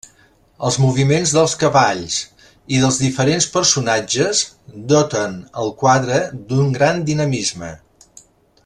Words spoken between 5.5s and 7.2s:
al quadre d'un gran